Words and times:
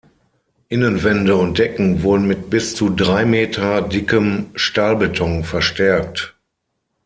Innenwände 0.69 1.35
und 1.35 1.59
Decken 1.59 2.01
wurden 2.01 2.25
mit 2.25 2.49
bis 2.49 2.75
zu 2.75 2.89
drei 2.89 3.23
Meter 3.23 3.83
dickem 3.83 4.47
Stahlbeton 4.55 5.43
verstärkt. 5.43 6.35